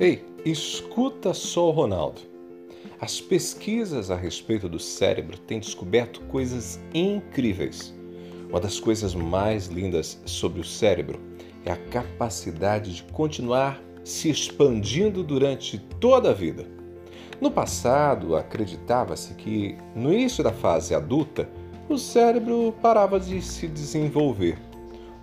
Ei, 0.00 0.24
escuta 0.46 1.34
só 1.34 1.68
o 1.68 1.72
Ronaldo. 1.72 2.22
As 2.98 3.20
pesquisas 3.20 4.10
a 4.10 4.16
respeito 4.16 4.66
do 4.66 4.78
cérebro 4.78 5.36
têm 5.36 5.60
descoberto 5.60 6.22
coisas 6.22 6.80
incríveis. 6.94 7.94
Uma 8.48 8.58
das 8.58 8.80
coisas 8.80 9.14
mais 9.14 9.66
lindas 9.66 10.18
sobre 10.24 10.62
o 10.62 10.64
cérebro 10.64 11.20
é 11.66 11.70
a 11.70 11.76
capacidade 11.76 12.94
de 12.94 13.02
continuar 13.12 13.78
se 14.02 14.30
expandindo 14.30 15.22
durante 15.22 15.78
toda 16.00 16.30
a 16.30 16.34
vida. 16.34 16.66
No 17.38 17.50
passado, 17.50 18.34
acreditava-se 18.34 19.34
que, 19.34 19.76
no 19.94 20.10
início 20.10 20.42
da 20.42 20.50
fase 20.50 20.94
adulta, 20.94 21.46
o 21.90 21.98
cérebro 21.98 22.74
parava 22.80 23.20
de 23.20 23.42
se 23.42 23.68
desenvolver. 23.68 24.56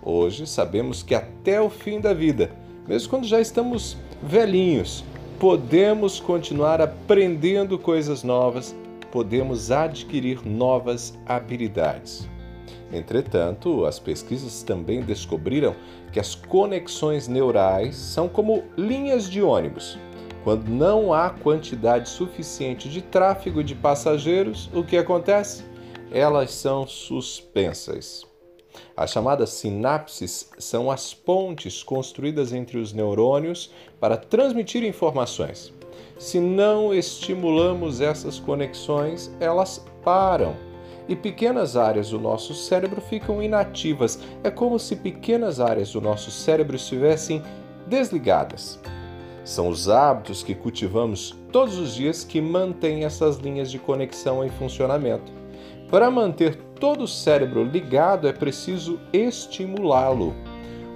Hoje, 0.00 0.46
sabemos 0.46 1.02
que 1.02 1.16
até 1.16 1.60
o 1.60 1.68
fim 1.68 2.00
da 2.00 2.14
vida, 2.14 2.52
mesmo 2.88 3.10
quando 3.10 3.26
já 3.26 3.40
estamos 3.40 3.96
velhinhos, 4.22 5.04
podemos 5.38 6.18
continuar 6.18 6.80
aprendendo 6.80 7.78
coisas 7.78 8.24
novas, 8.24 8.74
podemos 9.12 9.70
adquirir 9.70 10.44
novas 10.44 11.16
habilidades. 11.26 12.28
Entretanto, 12.90 13.84
as 13.84 13.98
pesquisas 13.98 14.62
também 14.62 15.02
descobriram 15.02 15.76
que 16.10 16.18
as 16.18 16.34
conexões 16.34 17.28
neurais 17.28 17.94
são 17.94 18.28
como 18.28 18.64
linhas 18.76 19.28
de 19.28 19.42
ônibus. 19.42 19.98
Quando 20.42 20.68
não 20.68 21.12
há 21.12 21.28
quantidade 21.28 22.08
suficiente 22.08 22.88
de 22.88 23.02
tráfego 23.02 23.62
de 23.62 23.74
passageiros, 23.74 24.70
o 24.72 24.82
que 24.82 24.96
acontece? 24.96 25.62
Elas 26.10 26.52
são 26.52 26.86
suspensas. 26.86 28.27
As 28.96 29.10
chamadas 29.10 29.50
sinapses 29.50 30.50
são 30.58 30.90
as 30.90 31.14
pontes 31.14 31.82
construídas 31.82 32.52
entre 32.52 32.78
os 32.78 32.92
neurônios 32.92 33.72
para 34.00 34.16
transmitir 34.16 34.84
informações. 34.84 35.72
Se 36.18 36.40
não 36.40 36.92
estimulamos 36.92 38.00
essas 38.00 38.38
conexões, 38.38 39.30
elas 39.40 39.84
param 40.04 40.56
e 41.08 41.16
pequenas 41.16 41.76
áreas 41.76 42.10
do 42.10 42.20
nosso 42.20 42.54
cérebro 42.54 43.00
ficam 43.00 43.42
inativas. 43.42 44.18
É 44.44 44.50
como 44.50 44.78
se 44.78 44.94
pequenas 44.94 45.58
áreas 45.58 45.92
do 45.92 46.00
nosso 46.00 46.30
cérebro 46.30 46.76
estivessem 46.76 47.42
desligadas. 47.86 48.78
São 49.44 49.68
os 49.68 49.88
hábitos 49.88 50.42
que 50.42 50.54
cultivamos 50.54 51.34
todos 51.50 51.78
os 51.78 51.94
dias 51.94 52.22
que 52.22 52.40
mantêm 52.40 53.04
essas 53.04 53.36
linhas 53.38 53.70
de 53.70 53.78
conexão 53.78 54.44
em 54.44 54.50
funcionamento. 54.50 55.37
Para 55.90 56.10
manter 56.10 56.54
todo 56.78 57.04
o 57.04 57.08
cérebro 57.08 57.64
ligado 57.64 58.28
é 58.28 58.32
preciso 58.32 59.00
estimulá-lo. 59.12 60.34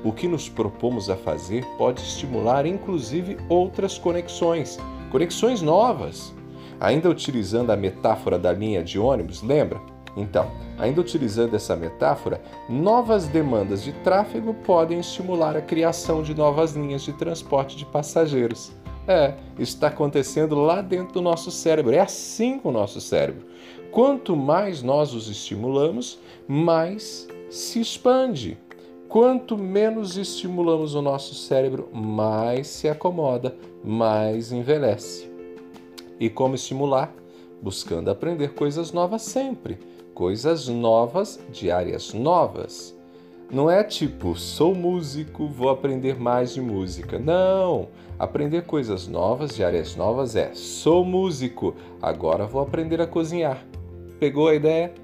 O 0.04 0.12
que 0.12 0.26
nos 0.26 0.48
propomos 0.48 1.08
a 1.08 1.16
fazer 1.16 1.64
pode 1.78 2.00
estimular 2.00 2.66
inclusive 2.66 3.36
outras 3.48 3.98
conexões, 3.98 4.78
conexões 5.10 5.62
novas. 5.62 6.34
Ainda 6.80 7.08
utilizando 7.08 7.70
a 7.70 7.76
metáfora 7.76 8.38
da 8.38 8.52
linha 8.52 8.82
de 8.82 8.98
ônibus, 8.98 9.42
lembra? 9.42 9.80
Então, 10.16 10.50
ainda 10.78 11.00
utilizando 11.00 11.54
essa 11.54 11.76
metáfora, 11.76 12.40
novas 12.68 13.26
demandas 13.26 13.82
de 13.82 13.92
tráfego 13.92 14.52
podem 14.52 14.98
estimular 14.98 15.56
a 15.56 15.62
criação 15.62 16.22
de 16.22 16.34
novas 16.34 16.72
linhas 16.72 17.02
de 17.02 17.12
transporte 17.12 17.76
de 17.76 17.86
passageiros. 17.86 18.72
É, 19.06 19.34
isso 19.58 19.74
está 19.74 19.88
acontecendo 19.88 20.54
lá 20.54 20.80
dentro 20.80 21.14
do 21.14 21.22
nosso 21.22 21.50
cérebro. 21.50 21.94
É 21.94 22.00
assim 22.00 22.58
com 22.58 22.68
o 22.68 22.72
nosso 22.72 23.00
cérebro. 23.00 23.46
Quanto 23.92 24.34
mais 24.34 24.82
nós 24.82 25.14
os 25.14 25.28
estimulamos, 25.28 26.18
mais 26.48 27.28
se 27.48 27.80
expande. 27.80 28.58
Quanto 29.08 29.56
menos 29.56 30.16
estimulamos 30.16 30.96
o 30.96 31.02
nosso 31.02 31.34
cérebro, 31.34 31.88
mais 31.92 32.66
se 32.66 32.88
acomoda, 32.88 33.54
mais 33.84 34.50
envelhece. 34.50 35.30
E 36.18 36.28
como 36.28 36.56
estimular? 36.56 37.14
Buscando 37.60 38.10
aprender 38.10 38.54
coisas 38.54 38.90
novas 38.90 39.22
sempre 39.22 39.78
coisas 40.14 40.68
novas 40.68 41.40
de 41.50 41.70
áreas 41.70 42.12
novas. 42.12 42.96
Não 43.50 43.70
é 43.70 43.84
tipo, 43.84 44.34
sou 44.34 44.74
músico, 44.74 45.46
vou 45.46 45.68
aprender 45.68 46.18
mais 46.18 46.54
de 46.54 46.60
música. 46.60 47.18
Não! 47.18 47.88
Aprender 48.18 48.62
coisas 48.62 49.06
novas 49.08 49.54
de 49.54 49.64
áreas 49.64 49.96
novas 49.96 50.36
é, 50.36 50.54
sou 50.54 51.04
músico, 51.04 51.74
agora 52.00 52.46
vou 52.46 52.62
aprender 52.62 53.00
a 53.00 53.06
cozinhar. 53.06 53.66
Pegou 54.22 54.46
a 54.46 54.54
ideia? 54.54 54.94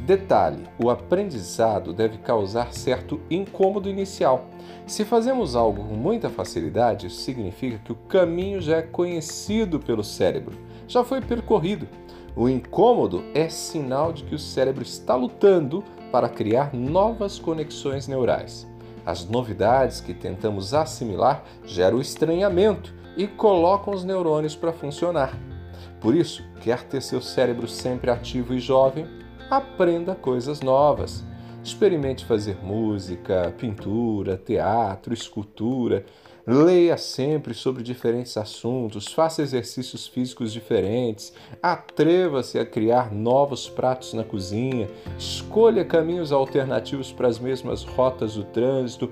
Detalhe: 0.00 0.64
o 0.82 0.90
aprendizado 0.90 1.92
deve 1.92 2.18
causar 2.18 2.72
certo 2.72 3.20
incômodo 3.30 3.88
inicial. 3.88 4.46
Se 4.88 5.04
fazemos 5.04 5.54
algo 5.54 5.84
com 5.84 5.94
muita 5.94 6.28
facilidade, 6.28 7.06
isso 7.06 7.20
significa 7.20 7.78
que 7.78 7.92
o 7.92 7.94
caminho 7.94 8.60
já 8.60 8.78
é 8.78 8.82
conhecido 8.82 9.78
pelo 9.78 10.02
cérebro, 10.02 10.58
já 10.88 11.04
foi 11.04 11.20
percorrido. 11.20 11.86
O 12.34 12.48
incômodo 12.48 13.22
é 13.32 13.48
sinal 13.48 14.12
de 14.12 14.24
que 14.24 14.34
o 14.34 14.38
cérebro 14.38 14.82
está 14.82 15.14
lutando 15.14 15.84
para 16.10 16.28
criar 16.28 16.74
novas 16.74 17.38
conexões 17.38 18.08
neurais. 18.08 18.66
As 19.06 19.24
novidades 19.24 20.00
que 20.00 20.12
tentamos 20.12 20.74
assimilar 20.74 21.44
geram 21.64 22.00
estranhamento 22.00 22.92
e 23.16 23.28
colocam 23.28 23.94
os 23.94 24.02
neurônios 24.02 24.56
para 24.56 24.72
funcionar. 24.72 25.55
Por 26.00 26.14
isso, 26.14 26.44
quer 26.60 26.82
ter 26.84 27.00
seu 27.00 27.20
cérebro 27.20 27.66
sempre 27.66 28.10
ativo 28.10 28.54
e 28.54 28.58
jovem? 28.58 29.06
Aprenda 29.50 30.14
coisas 30.14 30.60
novas. 30.60 31.24
Experimente 31.62 32.24
fazer 32.24 32.56
música, 32.62 33.54
pintura, 33.58 34.36
teatro, 34.36 35.12
escultura 35.12 36.04
Leia 36.48 36.96
sempre 36.96 37.52
sobre 37.52 37.82
diferentes 37.82 38.36
assuntos, 38.36 39.08
faça 39.08 39.42
exercícios 39.42 40.06
físicos 40.06 40.52
diferentes, 40.52 41.32
atreva-se 41.60 42.56
a 42.56 42.64
criar 42.64 43.12
novos 43.12 43.68
pratos 43.68 44.14
na 44.14 44.22
cozinha, 44.22 44.88
escolha 45.18 45.84
caminhos 45.84 46.30
alternativos 46.30 47.10
para 47.10 47.26
as 47.26 47.40
mesmas 47.40 47.82
rotas 47.82 48.34
do 48.34 48.44
trânsito, 48.44 49.10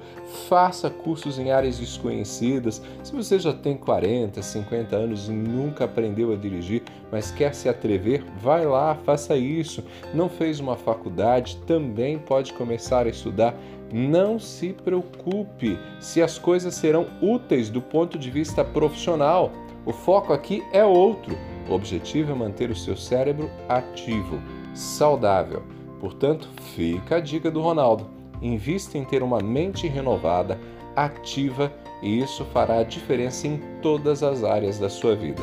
faça 0.48 0.88
cursos 0.88 1.36
em 1.36 1.50
áreas 1.50 1.76
desconhecidas. 1.76 2.80
Se 3.02 3.12
você 3.12 3.36
já 3.36 3.52
tem 3.52 3.76
40, 3.76 4.40
50 4.40 4.94
anos 4.94 5.28
e 5.28 5.32
nunca 5.32 5.86
aprendeu 5.86 6.32
a 6.32 6.36
dirigir, 6.36 6.84
mas 7.10 7.32
quer 7.32 7.52
se 7.52 7.68
atrever, 7.68 8.22
vai 8.40 8.64
lá, 8.64 8.94
faça 9.04 9.36
isso. 9.36 9.82
Não 10.14 10.28
fez 10.28 10.60
uma 10.60 10.76
faculdade, 10.76 11.56
também 11.66 12.16
pode 12.16 12.52
começar 12.52 13.06
a 13.06 13.10
estudar 13.10 13.56
não 13.94 14.40
se 14.40 14.72
preocupe 14.72 15.78
se 16.00 16.20
as 16.20 16.36
coisas 16.36 16.74
serão 16.74 17.06
úteis 17.22 17.70
do 17.70 17.80
ponto 17.80 18.18
de 18.18 18.28
vista 18.28 18.64
profissional. 18.64 19.52
O 19.86 19.92
foco 19.92 20.32
aqui 20.32 20.64
é 20.72 20.84
outro. 20.84 21.38
O 21.70 21.74
objetivo 21.74 22.32
é 22.32 22.34
manter 22.34 22.70
o 22.70 22.76
seu 22.76 22.96
cérebro 22.96 23.48
ativo, 23.68 24.42
saudável. 24.74 25.62
Portanto, 26.00 26.48
fica 26.74 27.16
a 27.16 27.20
dica 27.20 27.52
do 27.52 27.60
Ronaldo. 27.60 28.10
Invista 28.42 28.98
em 28.98 29.04
ter 29.04 29.22
uma 29.22 29.38
mente 29.38 29.86
renovada, 29.86 30.58
ativa, 30.96 31.72
e 32.02 32.18
isso 32.18 32.44
fará 32.46 32.80
a 32.80 32.82
diferença 32.82 33.46
em 33.46 33.62
todas 33.80 34.24
as 34.24 34.42
áreas 34.42 34.76
da 34.76 34.90
sua 34.90 35.14
vida. 35.14 35.42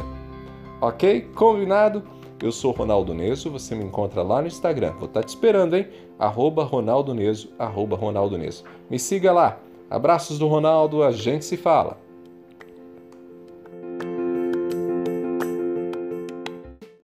Ok? 0.82 1.22
Combinado? 1.36 2.04
Eu 2.42 2.52
sou 2.52 2.72
Ronaldo 2.72 3.14
Neso, 3.14 3.52
você 3.52 3.76
me 3.76 3.84
encontra 3.84 4.24
lá 4.24 4.42
no 4.42 4.48
Instagram. 4.48 4.94
Vou 4.94 5.06
estar 5.06 5.24
te 5.24 5.30
esperando, 5.30 5.78
hein? 5.78 5.88
Arroba 6.18 6.64
Ronaldo 6.64 7.14
Neso, 7.14 7.54
arroba 7.60 7.96
Ronaldo 7.96 8.36
Neso. 8.36 8.64
Me 8.90 8.98
siga 8.98 9.32
lá. 9.32 9.60
Abraços 9.88 10.40
do 10.40 10.48
Ronaldo, 10.48 11.04
a 11.04 11.12
gente 11.12 11.46
se 11.46 11.56
fala. 11.56 12.00